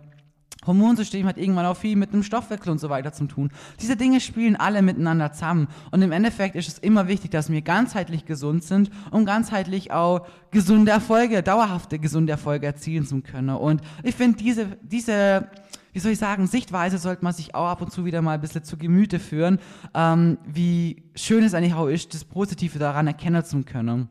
[0.67, 3.51] Hormonsystem hat irgendwann auch viel mit dem Stoffwechsel und so weiter zu tun.
[3.81, 5.69] Diese Dinge spielen alle miteinander zusammen.
[5.91, 10.27] Und im Endeffekt ist es immer wichtig, dass wir ganzheitlich gesund sind, um ganzheitlich auch
[10.51, 13.57] gesunde Erfolge, dauerhafte gesunde Erfolge erzielen zu können.
[13.57, 15.49] Und ich finde, diese, diese,
[15.93, 18.41] wie soll ich sagen, Sichtweise sollte man sich auch ab und zu wieder mal ein
[18.41, 19.59] bisschen zu Gemüte führen,
[19.95, 24.09] ähm, wie schön es eigentlich auch ist, das Positive daran erkennen zu können.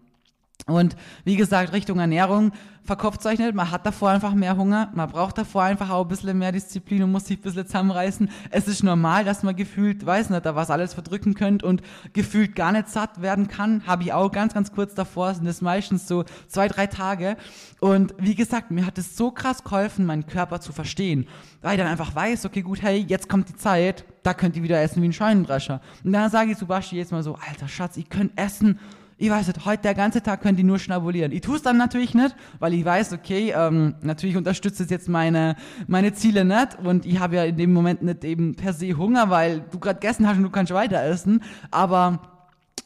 [0.68, 2.52] Und wie gesagt, Richtung Ernährung
[2.88, 6.52] nicht, man hat davor einfach mehr Hunger, man braucht davor einfach auch ein bisschen mehr
[6.52, 8.30] Disziplin und muss sich ein bisschen zusammenreißen.
[8.52, 11.82] Es ist normal, dass man gefühlt, weiß nicht, da was alles verdrücken könnt und
[12.14, 13.86] gefühlt gar nicht satt werden kann.
[13.88, 17.38] Habe ich auch ganz, ganz kurz davor, sind das meistens so zwei, drei Tage.
[17.80, 21.28] Und wie gesagt, mir hat es so krass geholfen, meinen Körper zu verstehen,
[21.62, 24.64] weil ich dann einfach weiß, okay, gut, hey, jetzt kommt die Zeit, da könnt ihr
[24.64, 25.82] wieder essen wie ein Scheunendrescher.
[26.04, 28.80] Und dann sage ich zu Basti jetzt mal so, alter Schatz, ich könnt essen,
[29.18, 31.32] ich weiß nicht, heute der ganze Tag könnt ihr nur schnabulieren.
[31.32, 35.08] Ich tue es dann natürlich nicht, weil ich weiß, okay, ähm, natürlich unterstützt es jetzt
[35.08, 35.56] meine,
[35.88, 39.30] meine Ziele nicht und ich habe ja in dem Moment nicht eben per se Hunger,
[39.30, 42.20] weil du gerade gegessen hast und du kannst weiter essen, aber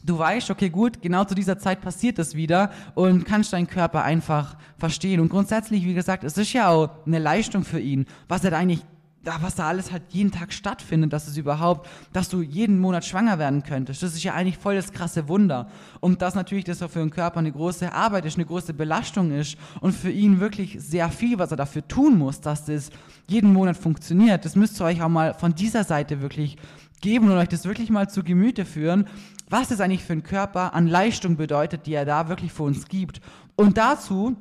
[0.03, 4.03] du weißt, okay, gut, genau zu dieser Zeit passiert das wieder und kannst deinen Körper
[4.03, 5.19] einfach verstehen.
[5.19, 8.85] Und grundsätzlich, wie gesagt, es ist ja auch eine Leistung für ihn, was er eigentlich
[9.23, 13.05] da, was da alles halt jeden Tag stattfindet, dass es überhaupt, dass du jeden Monat
[13.05, 14.01] schwanger werden könntest.
[14.01, 15.69] Das ist ja eigentlich voll das krasse Wunder.
[15.99, 19.31] Und dass natürlich das auch für den Körper eine große Arbeit ist, eine große Belastung
[19.31, 22.91] ist und für ihn wirklich sehr viel, was er dafür tun muss, dass das
[23.27, 24.45] jeden Monat funktioniert.
[24.45, 26.57] Das müsst ihr euch auch mal von dieser Seite wirklich
[27.01, 29.07] geben und euch das wirklich mal zu Gemüte führen,
[29.49, 32.87] was das eigentlich für einen Körper an Leistung bedeutet, die er da wirklich für uns
[32.87, 33.19] gibt.
[33.55, 34.37] Und dazu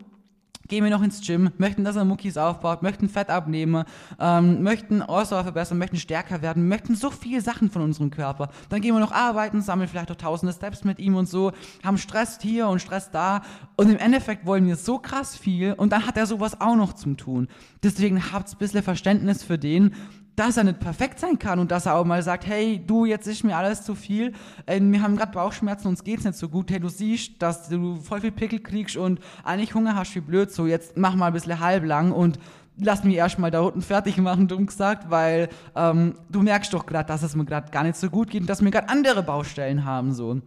[0.68, 3.84] gehen wir noch ins Gym, möchten, dass er Muckis aufbaut, möchten Fett abnehmen,
[4.20, 8.50] ähm, möchten Ausdauer verbessern, möchten stärker werden, möchten so viele Sachen von unserem Körper.
[8.68, 11.52] Dann gehen wir noch arbeiten, sammeln vielleicht auch tausende Steps mit ihm und so,
[11.82, 13.42] haben Stress hier und Stress da.
[13.76, 16.92] Und im Endeffekt wollen wir so krass viel und dann hat er sowas auch noch
[16.92, 17.48] zum tun.
[17.82, 19.94] Deswegen habt ein bisschen Verständnis für den,
[20.38, 23.26] dass er nicht perfekt sein kann und dass er auch mal sagt, hey, du, jetzt
[23.26, 24.32] ist mir alles zu viel,
[24.66, 27.96] äh, wir haben gerade Bauchschmerzen, uns geht's nicht so gut, hey, du siehst, dass du
[27.96, 31.32] voll viel Pickel kriegst und eigentlich Hunger hast wie blöd, so jetzt mach mal ein
[31.32, 32.38] bisschen halblang und
[32.76, 37.08] lass mich erstmal da unten fertig machen, dumm gesagt, weil ähm, du merkst doch gerade,
[37.08, 39.84] dass es mir gerade gar nicht so gut geht und dass wir gerade andere Baustellen
[39.84, 40.40] haben, so.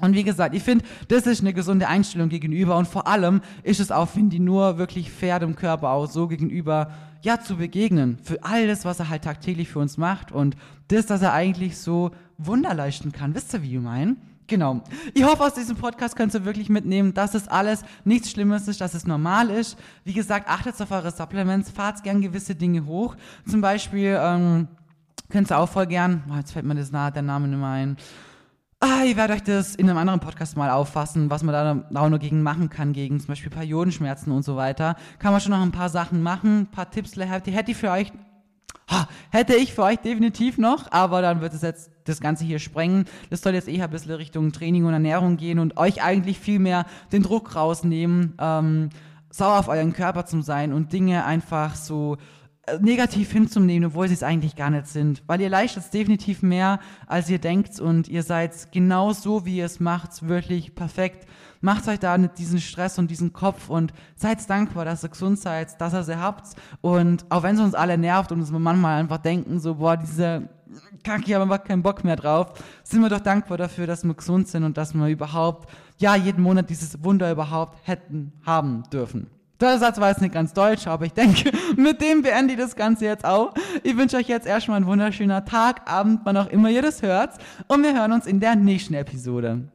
[0.00, 3.80] Und wie gesagt, ich finde, das ist eine gesunde Einstellung gegenüber und vor allem ist
[3.80, 6.90] es auch, finde ich, nur wirklich fair dem Körper auch so gegenüber
[7.22, 10.56] ja, zu begegnen für alles, was er halt tagtäglich für uns macht und
[10.88, 13.34] das, dass er eigentlich so Wunder leisten kann.
[13.34, 14.16] Wisst ihr, wie ich meine?
[14.48, 14.82] Genau.
[15.14, 18.80] Ich hoffe, aus diesem Podcast könnt ihr wirklich mitnehmen, dass es alles nichts Schlimmes ist,
[18.80, 19.78] dass es normal ist.
[20.04, 23.16] Wie gesagt, achtet auf eure Supplements, fahrt gern gewisse Dinge hoch.
[23.48, 24.68] Zum Beispiel, ähm,
[25.30, 27.68] könnt ihr auch voll gern, oh, jetzt fällt mir das nahe, der Name nicht mehr
[27.68, 27.96] ein,
[28.84, 31.52] Ah, ich werde euch das in einem anderen Podcast mal auffassen, was man
[31.92, 34.96] da auch noch gegen machen kann, gegen zum Beispiel Periodenschmerzen und so weiter.
[35.20, 38.12] Kann man schon noch ein paar Sachen machen, ein paar Tipps hätte ich für euch,
[39.30, 43.04] hätte ich für euch definitiv noch, aber dann wird es jetzt das Ganze hier sprengen.
[43.30, 46.58] Das soll jetzt eher ein bisschen Richtung Training und Ernährung gehen und euch eigentlich viel
[46.58, 48.88] mehr den Druck rausnehmen, ähm,
[49.30, 52.16] sauer auf euren Körper zu sein und Dinge einfach so
[52.80, 55.22] negativ hinzunehmen, obwohl sie es eigentlich gar nicht sind.
[55.26, 59.56] Weil ihr leistet es definitiv mehr, als ihr denkt und ihr seid genau so, wie
[59.56, 61.26] ihr es macht, wirklich perfekt.
[61.60, 65.38] Macht euch da nicht diesen Stress und diesen Kopf und seid dankbar, dass ihr gesund
[65.38, 66.54] seid, dass ihr sie habt.
[66.80, 70.48] Und auch wenn es uns alle nervt und uns manchmal einfach denken, so, boah, diese
[71.02, 72.52] Kacke, ich habe einfach keinen Bock mehr drauf,
[72.84, 76.42] sind wir doch dankbar dafür, dass wir gesund sind und dass wir überhaupt, ja, jeden
[76.42, 79.28] Monat dieses Wunder überhaupt hätten haben dürfen.
[79.62, 82.74] Der Satz war jetzt nicht ganz deutsch, aber ich denke, mit dem beende ich das
[82.74, 83.54] Ganze jetzt auch.
[83.84, 87.34] Ich wünsche euch jetzt erstmal einen wunderschönen Tag, Abend, wann auch immer ihr das hört.
[87.68, 89.68] Und wir hören uns in der nächsten Episode.